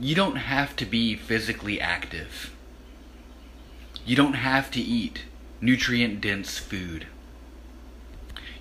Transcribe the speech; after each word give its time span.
You 0.00 0.14
don't 0.14 0.36
have 0.36 0.76
to 0.76 0.86
be 0.86 1.16
physically 1.16 1.80
active. 1.80 2.54
You 4.06 4.14
don't 4.14 4.34
have 4.34 4.70
to 4.70 4.80
eat 4.80 5.24
nutrient 5.60 6.20
dense 6.20 6.56
food. 6.56 7.08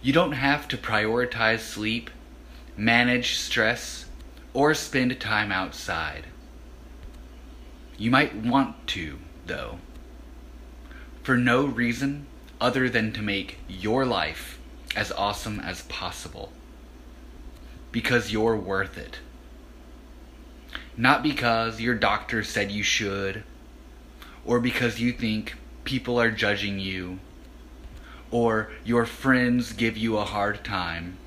You 0.02 0.14
don't 0.14 0.32
have 0.32 0.68
to 0.70 0.78
prioritize 0.78 1.60
sleep, 1.60 2.10
manage 2.76 3.36
stress, 3.36 4.06
or 4.56 4.74
spend 4.74 5.20
time 5.20 5.52
outside. 5.52 6.26
You 8.00 8.10
might 8.10 8.36
want 8.36 8.88
to, 8.88 9.20
though, 9.46 9.78
for 11.22 11.38
no 11.38 11.66
reason 11.66 12.26
other 12.60 12.90
than 12.90 13.14
to 13.14 13.22
make 13.22 13.60
your 13.68 14.06
life 14.08 14.58
as 14.96 15.12
awesome 15.12 15.60
as 15.60 15.84
possible. 15.84 16.52
Because 17.92 18.32
you're 18.32 18.58
worth 18.58 18.98
it. 18.98 19.20
Not 20.98 21.22
because 21.22 21.80
your 21.80 21.94
doctor 21.94 22.44
said 22.44 22.72
you 22.72 22.82
should, 22.82 23.44
or 24.44 24.60
because 24.60 25.00
you 25.00 25.12
think 25.12 25.54
people 25.84 26.20
are 26.20 26.32
judging 26.32 26.80
you, 26.80 27.20
or 28.32 28.72
your 28.84 29.06
friends 29.06 29.74
give 29.74 29.96
you 29.96 30.18
a 30.18 30.26
hard 30.26 30.64
time. 30.64 31.18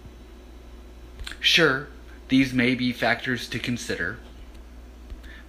Sure, 1.38 1.88
these 2.28 2.52
may 2.52 2.74
be 2.74 2.92
factors 2.92 3.48
to 3.48 3.60
consider. 3.60 4.18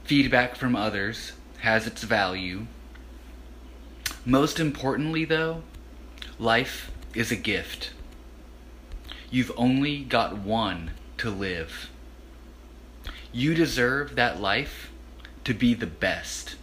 Feedback 0.03 0.55
from 0.55 0.76
others 0.76 1.34
has 1.62 1.88
its 1.88 2.03
value. 2.03 2.67
Most 4.23 4.59
importantly, 4.59 5.26
though, 5.26 5.63
life 6.38 6.91
is 7.15 7.31
a 7.31 7.35
gift. 7.35 7.91
You've 9.31 9.51
only 9.57 10.03
got 10.03 10.38
one 10.38 10.91
to 11.17 11.31
live. 11.31 11.90
You 13.34 13.53
deserve 13.53 14.16
that 14.16 14.41
life 14.41 14.91
to 15.45 15.53
be 15.53 15.73
the 15.73 15.88
best, 15.88 16.58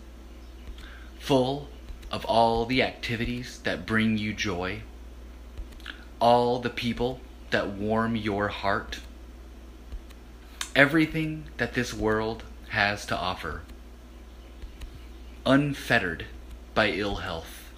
full 1.18 1.68
of 2.12 2.26
all 2.26 2.66
the 2.66 2.82
activities 2.82 3.60
that 3.64 3.86
bring 3.86 4.18
you 4.18 4.34
joy, 4.34 4.82
all 6.20 6.58
the 6.58 6.68
people 6.68 7.20
that 7.50 7.68
warm 7.68 8.16
your 8.16 8.48
heart, 8.48 9.00
everything 10.76 11.46
that 11.56 11.72
this 11.72 11.94
world 11.94 12.42
has 12.68 13.06
to 13.06 13.16
offer, 13.16 13.62
unfettered 15.46 16.26
by 16.74 16.90
ill 16.90 17.16
health, 17.16 17.72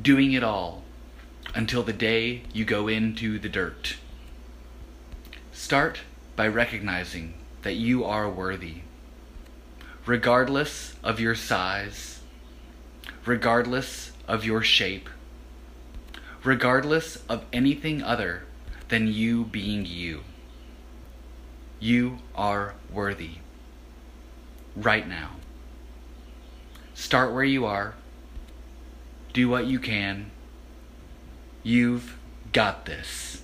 doing 0.00 0.32
it 0.32 0.44
all 0.44 0.84
until 1.52 1.82
the 1.82 1.92
day 1.92 2.42
you 2.52 2.64
go 2.64 2.86
into 2.86 3.40
the 3.40 3.48
dirt. 3.48 3.96
Start 5.50 6.02
by 6.36 6.46
recognizing 6.46 7.34
that 7.62 7.74
you 7.74 8.04
are 8.04 8.28
worthy, 8.28 8.76
regardless 10.06 10.94
of 11.02 11.20
your 11.20 11.34
size, 11.34 12.20
regardless 13.26 14.12
of 14.26 14.44
your 14.44 14.62
shape, 14.62 15.08
regardless 16.42 17.16
of 17.28 17.44
anything 17.52 18.02
other 18.02 18.44
than 18.88 19.06
you 19.06 19.44
being 19.44 19.84
you. 19.86 20.22
You 21.78 22.18
are 22.34 22.74
worthy. 22.92 23.36
Right 24.76 25.08
now. 25.08 25.30
Start 26.94 27.32
where 27.32 27.44
you 27.44 27.64
are. 27.66 27.94
Do 29.32 29.48
what 29.48 29.66
you 29.66 29.78
can. 29.78 30.30
You've 31.62 32.18
got 32.52 32.84
this. 32.84 33.42